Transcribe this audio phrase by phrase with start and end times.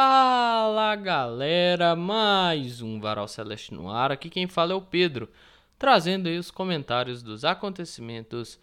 [0.00, 4.12] Fala galera, mais um Varal Celeste no ar.
[4.12, 5.28] Aqui quem fala é o Pedro,
[5.76, 8.60] trazendo aí os comentários dos acontecimentos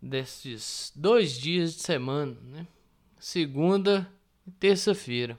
[0.00, 2.64] desses dois dias de semana, né?
[3.18, 4.08] Segunda
[4.46, 5.36] e terça-feira.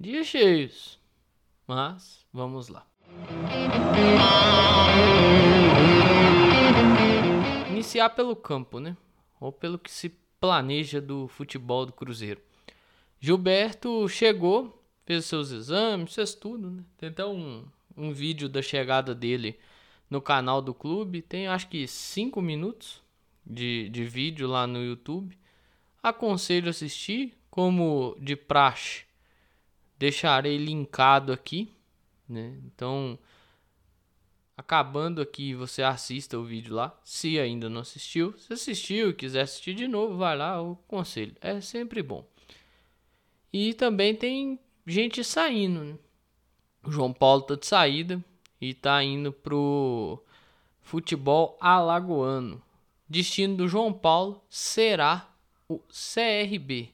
[0.00, 0.98] Dias cheios,
[1.66, 2.86] mas vamos lá.
[7.68, 8.96] Iniciar pelo campo, né?
[9.38, 10.08] Ou pelo que se
[10.40, 12.40] planeja do futebol do Cruzeiro.
[13.20, 16.84] Gilberto chegou, fez seus exames, fez tudo, né?
[16.98, 17.64] Tem até um,
[17.96, 19.58] um vídeo da chegada dele
[20.10, 21.22] no canal do clube.
[21.22, 23.02] Tem acho que 5 minutos
[23.44, 25.38] de, de vídeo lá no YouTube.
[26.02, 29.04] Aconselho assistir, como de praxe.
[29.98, 31.72] Deixarei linkado aqui,
[32.28, 32.58] né?
[32.66, 33.18] Então,
[34.56, 36.98] acabando aqui, você assista o vídeo lá.
[37.02, 41.34] Se ainda não assistiu, se assistiu e quiser assistir de novo, vai lá, o conselho.
[41.40, 42.26] É sempre bom.
[43.58, 45.94] E também tem gente saindo, né?
[46.84, 48.22] O João Paulo tá de saída
[48.60, 50.22] e tá indo pro
[50.82, 52.60] futebol alagoano.
[53.08, 55.26] Destino do João Paulo será
[55.66, 56.90] o CRB.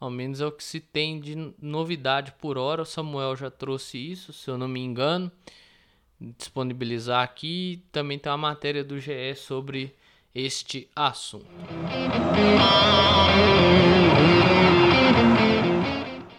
[0.00, 2.82] Ao menos é o que se tem de novidade por hora.
[2.82, 5.30] O Samuel já trouxe isso, se eu não me engano.
[6.20, 7.80] Disponibilizar aqui.
[7.92, 9.94] Também tem uma matéria do GE sobre
[10.34, 11.46] este assunto.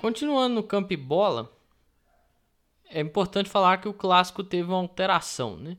[0.03, 1.49] Continuando no campo e bola,
[2.89, 5.77] é importante falar que o clássico teve uma alteração, né?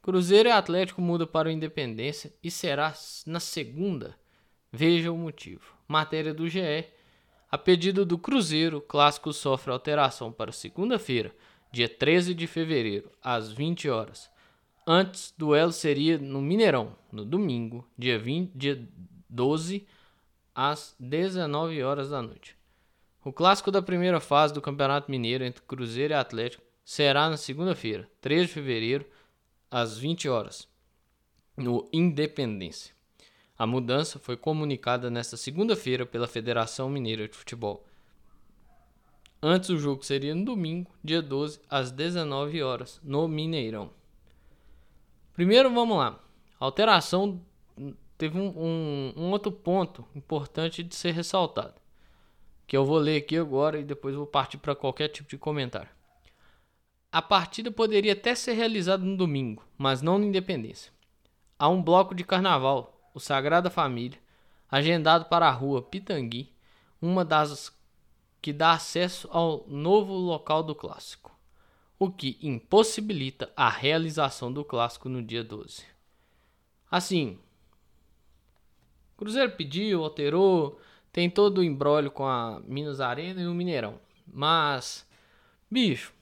[0.00, 2.94] Cruzeiro e Atlético muda para o Independência e será
[3.26, 4.16] na segunda.
[4.72, 5.76] Veja o motivo.
[5.86, 6.86] Matéria do GE.
[7.50, 11.36] A pedido do Cruzeiro, o clássico sofre alteração para segunda-feira,
[11.70, 14.30] dia 13 de fevereiro, às 20 horas.
[14.86, 18.88] Antes, duelo seria no Mineirão, no domingo, dia, 20, dia
[19.28, 19.86] 12,
[20.54, 22.56] às 19 horas da noite.
[23.26, 28.08] O clássico da primeira fase do Campeonato Mineiro entre Cruzeiro e Atlético será na segunda-feira,
[28.20, 29.04] 3 de fevereiro,
[29.68, 30.68] às 20 horas,
[31.56, 32.94] no Independência.
[33.58, 37.84] A mudança foi comunicada nesta segunda-feira pela Federação Mineira de Futebol.
[39.42, 43.90] Antes o jogo seria no domingo, dia 12, às 19 horas, no Mineirão.
[45.32, 46.20] Primeiro, vamos lá.
[46.60, 47.44] A alteração
[48.16, 51.84] teve um, um, um outro ponto importante de ser ressaltado
[52.66, 55.88] que eu vou ler aqui agora e depois vou partir para qualquer tipo de comentário.
[57.12, 60.92] A partida poderia até ser realizada no domingo, mas não na Independência.
[61.58, 64.18] Há um bloco de carnaval, o Sagrada Família,
[64.70, 66.52] agendado para a rua Pitangui,
[67.00, 67.74] uma das
[68.42, 71.34] que dá acesso ao novo local do clássico,
[71.98, 75.84] o que impossibilita a realização do clássico no dia 12.
[76.90, 77.38] Assim,
[79.16, 80.78] Cruzeiro pediu, alterou,
[81.16, 83.98] tem todo o embrólio com a Minas Arena e o Mineirão.
[84.26, 85.08] Mas,
[85.70, 86.12] bicho,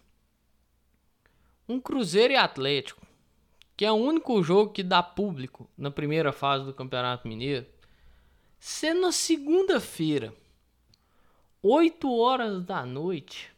[1.69, 3.05] um Cruzeiro e Atlético,
[3.77, 7.67] que é o único jogo que dá público na primeira fase do Campeonato Mineiro,
[8.61, 10.33] ser na segunda-feira,
[11.61, 13.53] 8 horas da noite,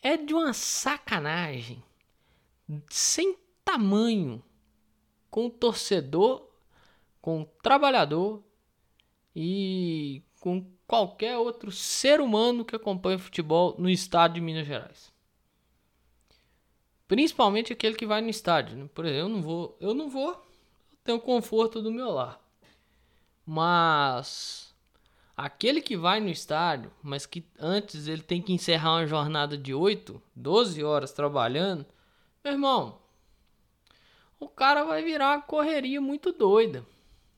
[0.00, 1.84] é de uma sacanagem
[2.88, 4.42] sem tamanho
[5.30, 6.48] com o torcedor,
[7.20, 8.42] com o trabalhador
[9.36, 15.12] e com qualquer outro ser humano que acompanha futebol no estado de Minas Gerais.
[17.06, 18.76] Principalmente aquele que vai no estádio.
[18.76, 18.88] Né?
[18.94, 22.40] Por exemplo, eu não vou, eu não vou, eu tenho conforto do meu lar.
[23.44, 24.74] Mas
[25.36, 29.74] aquele que vai no estádio, mas que antes ele tem que encerrar uma jornada de
[29.74, 31.84] 8, 12 horas trabalhando,
[32.42, 32.98] meu irmão,
[34.38, 36.86] o cara vai virar uma correria muito doida.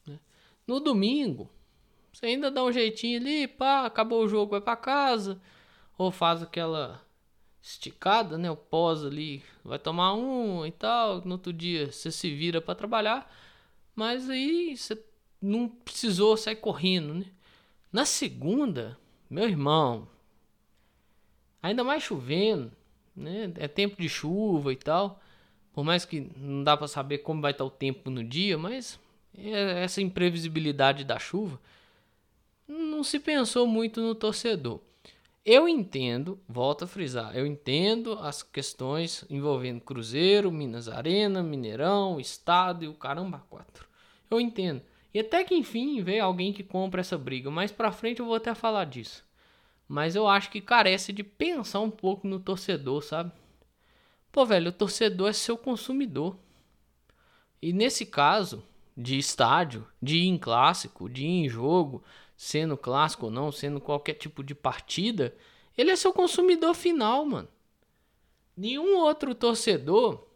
[0.07, 0.19] Né?
[0.67, 1.51] No domingo,
[2.13, 5.41] você ainda dá um jeitinho ali, pá, acabou o jogo, vai para casa.
[5.97, 7.03] Ou faz aquela
[7.63, 8.51] esticada, né?
[8.51, 11.23] O pós ali, vai tomar um e tal.
[11.25, 13.33] No outro dia você se vira para trabalhar.
[13.95, 15.03] Mas aí você
[15.41, 17.27] não precisou sair correndo, né?
[17.91, 18.99] Na segunda,
[19.29, 20.09] meu irmão,
[21.63, 22.73] ainda mais chovendo,
[23.17, 23.53] né?
[23.57, 25.21] É tempo de chuva e tal.
[25.73, 29.01] Por mais que não dá para saber como vai estar o tempo no dia, mas
[29.37, 31.59] é essa imprevisibilidade da chuva
[32.73, 34.81] não se pensou muito no torcedor.
[35.45, 42.85] Eu entendo, volto a frisar, eu entendo as questões envolvendo Cruzeiro, Minas Arena, Mineirão, Estado
[42.85, 43.89] e o caramba quatro.
[44.31, 44.81] Eu entendo.
[45.13, 47.51] E até que enfim veio alguém que compra essa briga.
[47.51, 49.25] Mais pra frente eu vou até falar disso.
[49.89, 53.33] Mas eu acho que carece de pensar um pouco no torcedor, sabe?
[54.31, 56.37] Pô, velho, o torcedor é seu consumidor.
[57.61, 58.65] E nesse caso,
[58.97, 62.03] de estádio, de ir em clássico, de ir em jogo,
[62.43, 65.33] sendo clássico ou não, sendo qualquer tipo de partida,
[65.79, 67.49] ele é seu consumidor final, mano.
[68.57, 70.27] Nenhum outro torcedor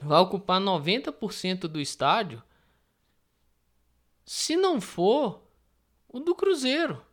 [0.00, 2.42] vai ocupar 90% do estádio
[4.24, 5.42] se não for
[6.08, 7.04] o do Cruzeiro.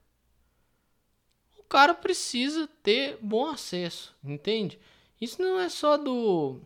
[1.59, 4.79] O cara precisa ter bom acesso, entende?
[5.19, 6.61] Isso não é só do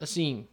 [0.00, 0.48] assim,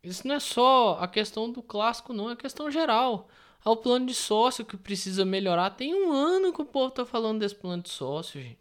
[0.00, 3.28] isso não é só a questão do clássico, não, é questão geral.
[3.64, 5.70] Ao plano de sócio que precisa melhorar.
[5.70, 8.58] Tem um ano que o povo tá falando desse plano de sócio, gente.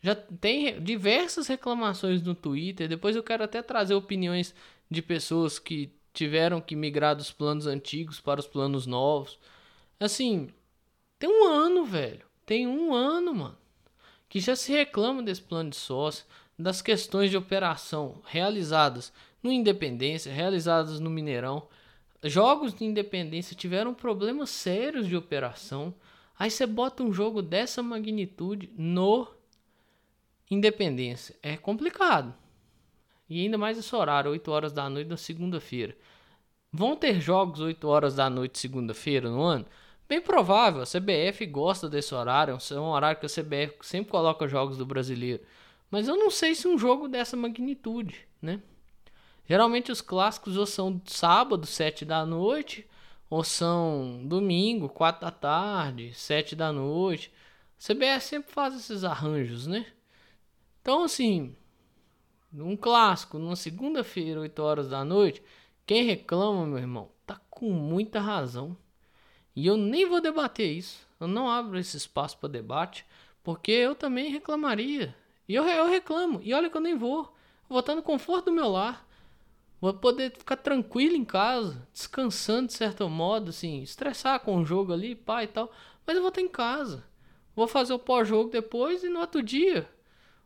[0.00, 2.88] Já tem diversas reclamações no Twitter.
[2.88, 4.54] Depois eu quero até trazer opiniões
[4.90, 9.38] de pessoas que tiveram que migrar dos planos antigos para os planos novos.
[9.98, 10.48] Assim,
[11.18, 12.24] tem um ano, velho.
[12.46, 13.58] Tem um ano, mano.
[14.28, 16.24] Que já se reclama desse plano de sócio,
[16.58, 19.12] das questões de operação realizadas
[19.42, 21.66] no Independência, realizadas no Mineirão.
[22.24, 25.94] Jogos de Independência tiveram problemas sérios de operação.
[26.38, 29.28] Aí você bota um jogo dessa magnitude no
[30.50, 31.36] Independência.
[31.42, 32.34] É complicado.
[33.28, 35.96] E ainda mais esse horário, 8 horas da noite na segunda-feira.
[36.72, 39.66] Vão ter jogos 8 horas da noite segunda-feira no ano?
[40.08, 44.48] Bem provável, a CBF gosta desse horário, é um horário que a CBF sempre coloca
[44.48, 45.42] jogos do brasileiro.
[45.90, 48.60] Mas eu não sei se um jogo dessa magnitude, né?
[49.46, 52.88] Geralmente os clássicos ou são sábado, 7 da noite,
[53.28, 57.32] ou são domingo, 4 da tarde, 7 da noite.
[57.78, 59.86] A CBS sempre faz esses arranjos, né?
[60.80, 61.54] Então, assim,
[62.52, 65.42] um clássico, numa segunda-feira, 8 horas da noite,
[65.86, 68.76] quem reclama, meu irmão, tá com muita razão.
[69.54, 71.06] E eu nem vou debater isso.
[71.20, 73.04] Eu não abro esse espaço para debate,
[73.42, 75.14] porque eu também reclamaria.
[75.48, 76.40] E eu, eu reclamo.
[76.42, 77.34] E olha que eu nem vou.
[77.68, 79.06] Vou estar no conforto do meu lar.
[79.84, 84.94] Vou poder ficar tranquilo em casa, descansando de certo modo, assim, estressar com o jogo
[84.94, 85.70] ali, pai e tal.
[86.06, 87.04] Mas eu vou estar em casa.
[87.54, 89.86] Vou fazer o pós-jogo depois e no outro dia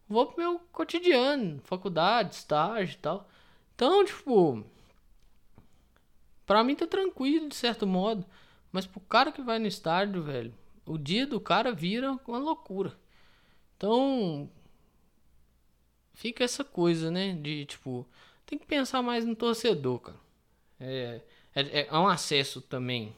[0.08, 3.28] vou pro meu cotidiano, faculdade, estágio e tal.
[3.76, 4.64] Então, tipo,
[6.44, 8.26] pra mim tá tranquilo de certo modo.
[8.72, 10.52] Mas pro cara que vai no estádio, velho,
[10.84, 12.98] o dia do cara vira uma loucura.
[13.76, 14.50] Então,
[16.12, 17.34] fica essa coisa, né?
[17.34, 18.04] De tipo,
[18.48, 20.18] tem que pensar mais no torcedor, cara.
[20.80, 21.20] É,
[21.54, 23.14] é, é um acesso também.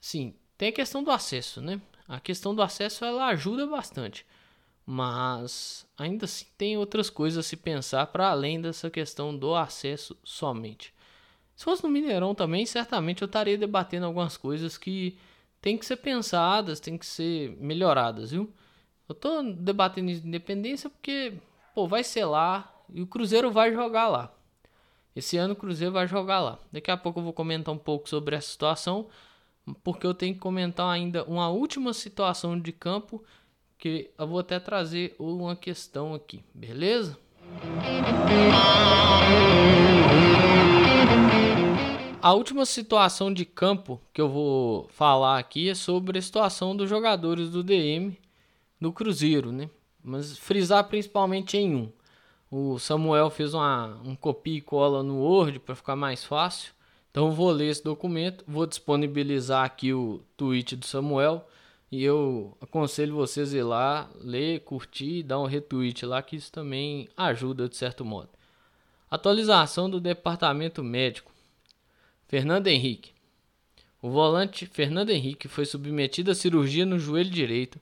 [0.00, 1.80] Sim, tem a questão do acesso, né?
[2.06, 4.24] A questão do acesso ela ajuda bastante,
[4.86, 10.16] mas ainda assim tem outras coisas a se pensar para além dessa questão do acesso
[10.22, 10.94] somente.
[11.56, 15.18] Se fosse no Mineirão também, certamente eu estaria debatendo algumas coisas que
[15.60, 18.50] tem que ser pensadas, tem que ser melhoradas, viu?
[19.08, 21.34] Eu tô debatendo independência porque,
[21.74, 24.32] pô, vai ser lá, e o Cruzeiro vai jogar lá.
[25.14, 26.58] Esse ano o Cruzeiro vai jogar lá.
[26.72, 29.08] Daqui a pouco eu vou comentar um pouco sobre essa situação,
[29.82, 33.22] porque eu tenho que comentar ainda uma última situação de campo
[33.76, 37.18] que eu vou até trazer uma questão aqui, beleza?
[42.20, 46.88] A última situação de campo que eu vou falar aqui é sobre a situação dos
[46.88, 48.18] jogadores do DM
[48.80, 49.70] do Cruzeiro, né?
[50.02, 51.92] Mas frisar principalmente em um.
[52.50, 56.72] O Samuel fez uma, um copia e cola no Word para ficar mais fácil.
[57.10, 61.46] Então vou ler esse documento, vou disponibilizar aqui o tweet do Samuel
[61.90, 66.52] e eu aconselho vocês a ir lá, ler, curtir dar um retweet lá que isso
[66.52, 68.28] também ajuda de certo modo.
[69.10, 71.32] Atualização do departamento médico.
[72.26, 73.12] Fernando Henrique.
[74.00, 77.80] O volante Fernando Henrique foi submetido a cirurgia no joelho direito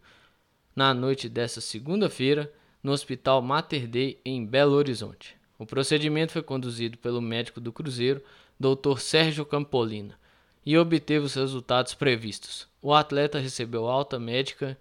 [0.74, 2.52] na noite desta segunda-feira
[2.86, 5.36] no Hospital Mater Dei, em Belo Horizonte.
[5.58, 8.22] O procedimento foi conduzido pelo médico do Cruzeiro,
[8.60, 9.00] Dr.
[9.00, 10.16] Sérgio Campolina,
[10.64, 12.68] e obteve os resultados previstos.
[12.80, 14.78] O atleta recebeu alta médica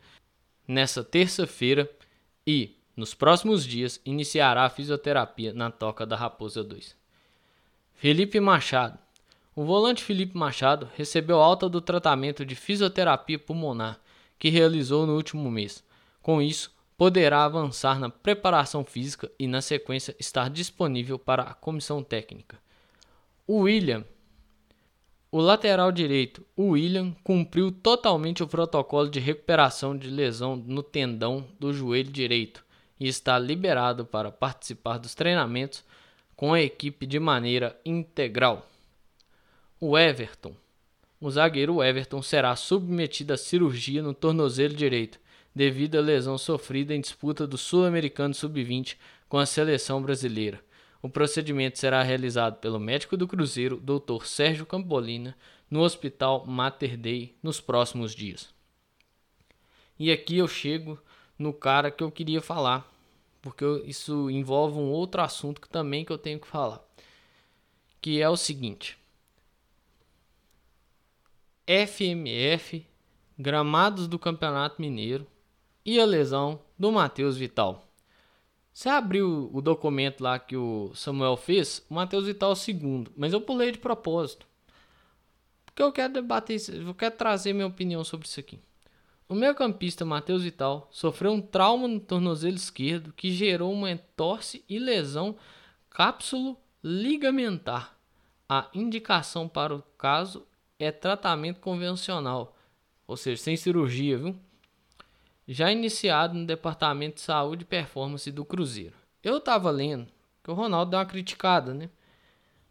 [0.68, 1.90] nesta terça-feira
[2.46, 6.96] e, nos próximos dias, iniciará a fisioterapia na Toca da Raposa 2.
[7.96, 9.00] Felipe Machado.
[9.56, 14.00] O volante Felipe Machado recebeu alta do tratamento de fisioterapia pulmonar
[14.38, 15.84] que realizou no último mês.
[16.22, 22.04] Com isso, poderá avançar na preparação física e, na sequência, estar disponível para a comissão
[22.04, 22.58] técnica.
[23.46, 24.06] O William,
[25.32, 31.46] o lateral direito, o William, cumpriu totalmente o protocolo de recuperação de lesão no tendão
[31.60, 32.64] do joelho direito
[33.00, 35.84] e está liberado para participar dos treinamentos
[36.36, 38.66] com a equipe de maneira integral.
[39.80, 40.56] O Everton.
[41.20, 45.20] O zagueiro Everton será submetido à cirurgia no tornozelo direito
[45.56, 48.98] devido à lesão sofrida em disputa do Sul-Americano Sub-20
[49.30, 50.60] com a seleção brasileira.
[51.02, 54.26] O procedimento será realizado pelo médico do Cruzeiro, Dr.
[54.26, 55.38] Sérgio Campolina,
[55.72, 58.54] no Hospital Mater Dei nos próximos dias.
[59.98, 61.00] E aqui eu chego
[61.40, 62.92] no cara que eu queria falar,
[63.42, 66.84] porque isso envolve um outro assunto que também que eu tenho que falar,
[68.02, 68.98] que é o seguinte:
[71.66, 72.86] FMF,
[73.38, 75.26] gramados do Campeonato Mineiro
[75.86, 77.86] e a lesão do Matheus Vital.
[78.74, 83.32] Você abriu o documento lá que o Samuel fez, o Matheus Vital é segundo, mas
[83.32, 84.46] eu pulei de propósito.
[85.66, 88.60] Porque eu quero debater, eu quero trazer minha opinião sobre isso aqui.
[89.28, 94.78] O meio-campista Matheus Vital sofreu um trauma no tornozelo esquerdo que gerou uma entorse e
[94.78, 95.36] lesão
[95.90, 97.98] cápsulo ligamentar.
[98.48, 100.46] A indicação para o caso
[100.78, 102.56] é tratamento convencional,
[103.08, 104.36] ou seja, sem cirurgia, viu?
[105.48, 108.96] Já iniciado no Departamento de Saúde e Performance do Cruzeiro.
[109.24, 110.08] Eu tava lendo
[110.44, 111.90] que o Ronaldo deu uma criticada, né?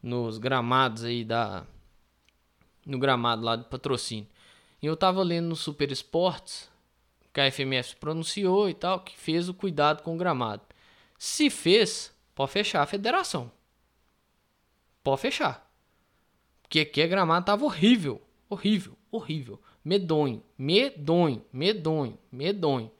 [0.02, 1.64] Nos gramados aí da.
[2.85, 4.28] No gramado lá do patrocínio.
[4.83, 6.71] E eu tava lendo no Super Esportes,
[7.33, 10.62] que a FMF pronunciou e tal, que fez o cuidado com o gramado.
[11.19, 13.50] Se fez, pode fechar a federação.
[15.02, 15.69] Pode fechar.
[16.62, 18.21] Porque aqui a gramado tava horrível.
[18.49, 19.61] Horrível, horrível.
[19.85, 22.91] Medonho, medonho, medonho, medonho.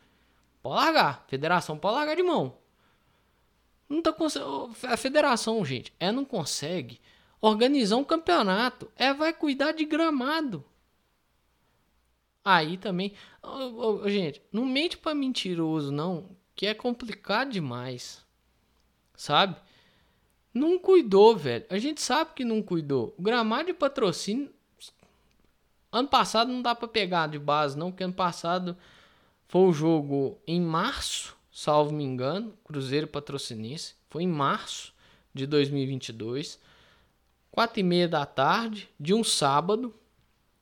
[0.63, 1.25] Pode largar.
[1.29, 2.59] Federação pode largar de mão.
[3.89, 4.15] Não tá
[4.89, 7.01] A federação, gente, é não consegue
[7.41, 8.91] organizar um campeonato.
[8.97, 10.65] É vai cuidar de gramado.
[12.45, 13.15] Aí também.
[13.43, 16.37] Oh, oh, gente, não mente pra mentiroso, não.
[16.55, 18.25] Que é complicado demais.
[19.17, 19.57] Sabe?
[20.53, 21.65] Não cuidou, velho.
[21.69, 23.15] A gente sabe que não cuidou.
[23.19, 24.54] O gramado de patrocínio.
[25.95, 27.93] Ano passado não dá pra pegar de base, não.
[27.93, 28.77] Porque ano passado
[29.47, 32.53] foi o jogo em março, salvo me engano.
[32.65, 33.95] Cruzeiro Patrocinense.
[34.11, 34.93] Foi em março
[35.33, 36.59] de 2022.
[37.49, 39.95] Quatro e meia da tarde de um sábado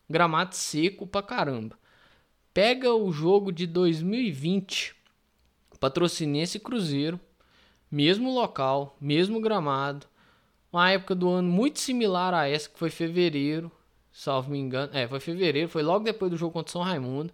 [0.07, 1.79] gramado seco pra caramba.
[2.53, 4.95] Pega o jogo de 2020,
[5.81, 7.19] Patrocinense Cruzeiro,
[7.91, 10.07] mesmo local, mesmo gramado,
[10.71, 13.73] uma época do ano muito similar a essa, que foi fevereiro,
[14.13, 14.93] salvo me engano.
[14.95, 17.33] É, foi fevereiro, foi logo depois do jogo contra São Raimundo,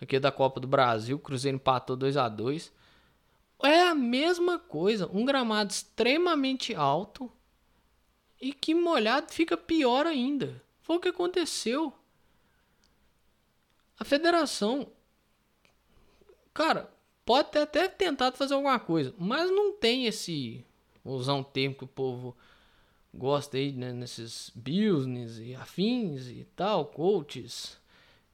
[0.00, 2.72] aqui da Copa do Brasil, o Cruzeiro empatou 2 a 2
[3.62, 7.30] É a mesma coisa, um gramado extremamente alto
[8.40, 10.62] e que molhado fica pior ainda.
[10.82, 11.92] Foi o que aconteceu.
[13.98, 14.92] A federação,
[16.52, 16.92] cara,
[17.24, 20.64] pode ter até tentado fazer alguma coisa, mas não tem esse.
[21.02, 22.36] Vou usar um termo que o povo
[23.16, 27.78] gosta aí, né, nesses business e afins e tal, coaches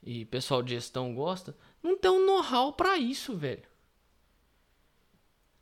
[0.02, 3.62] e pessoal de gestão gosta, não tem um know-how para isso, velho.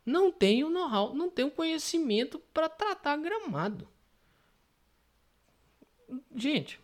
[0.05, 3.87] Não tem o um know-how, não tem o um conhecimento para tratar gramado.
[6.35, 6.79] Gente,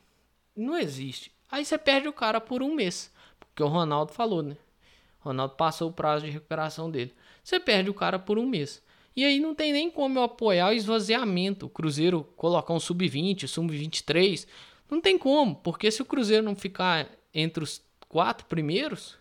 [0.56, 1.32] não existe.
[1.52, 3.12] Aí você perde o cara por um mês.
[3.40, 4.56] Porque o Ronaldo falou, né?
[5.20, 7.14] O Ronaldo passou o prazo de recuperação dele.
[7.44, 8.84] Você perde o cara por um mês.
[9.18, 11.66] E aí não tem nem como eu apoiar o esvaziamento.
[11.66, 14.48] O Cruzeiro colocar um sub-20, sub-23.
[14.92, 15.56] Não tem como.
[15.56, 19.18] Porque se o Cruzeiro não ficar entre os quatro primeiros,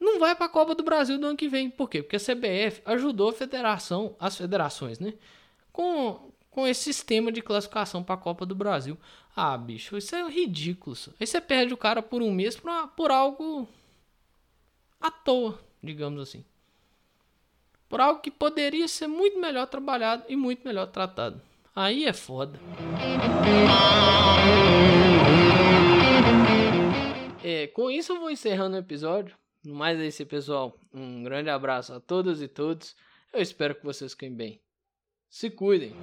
[0.00, 1.68] não vai para a Copa do Brasil do ano que vem.
[1.68, 2.02] Por quê?
[2.02, 5.12] Porque a CBF ajudou a federação, as federações, né?
[5.70, 8.96] Com, com esse sistema de classificação para a Copa do Brasil.
[9.36, 10.96] Ah, bicho, isso é ridículo.
[11.20, 13.68] Aí você perde o cara por um mês por, por algo
[14.98, 16.42] à toa, digamos assim.
[17.88, 21.40] Por algo que poderia ser muito melhor trabalhado e muito melhor tratado.
[21.74, 22.58] Aí é foda.
[27.44, 29.36] É, com isso eu vou encerrando o episódio.
[29.64, 30.76] No mais é esse, pessoal.
[30.92, 32.96] Um grande abraço a todas e todos.
[33.32, 34.60] Eu espero que vocês fiquem bem.
[35.28, 35.94] Se cuidem.